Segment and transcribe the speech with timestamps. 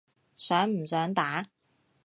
[0.35, 1.45] 想唔想打？